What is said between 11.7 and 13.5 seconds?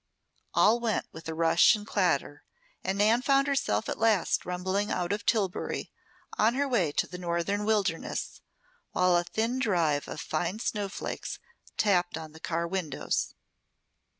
tapped on the car windows.